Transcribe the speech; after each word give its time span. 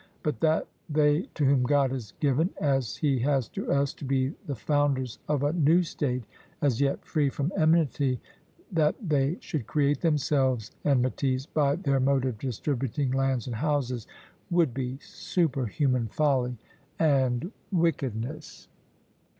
But 0.23 0.39
that 0.39 0.65
they 0.89 1.29
to 1.35 1.45
whom 1.45 1.61
God 1.61 1.91
has 1.91 2.13
given, 2.19 2.49
as 2.59 2.95
He 2.97 3.19
has 3.19 3.47
to 3.49 3.71
us, 3.71 3.93
to 3.93 4.03
be 4.03 4.33
the 4.47 4.55
founders 4.55 5.19
of 5.27 5.43
a 5.43 5.53
new 5.53 5.83
state 5.83 6.23
as 6.59 6.81
yet 6.81 7.05
free 7.05 7.29
from 7.29 7.51
enmity 7.55 8.19
that 8.71 8.95
they 8.99 9.37
should 9.41 9.67
create 9.67 10.01
themselves 10.01 10.71
enmities 10.83 11.45
by 11.45 11.75
their 11.75 11.99
mode 11.99 12.25
of 12.25 12.39
distributing 12.39 13.11
lands 13.11 13.45
and 13.45 13.57
houses, 13.57 14.07
would 14.49 14.73
be 14.73 14.97
superhuman 15.03 16.07
folly 16.07 16.57
and 16.97 17.51
wickedness. 17.71 18.69